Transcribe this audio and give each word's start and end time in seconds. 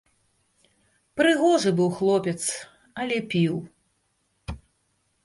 Прыгожы 1.19 1.69
быў 1.79 1.89
хлопец, 1.99 2.37
але 3.05 3.17
піў. 3.35 3.55